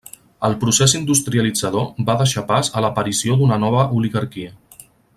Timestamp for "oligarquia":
4.01-4.57